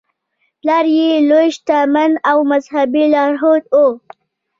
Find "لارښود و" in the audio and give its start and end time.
3.13-3.77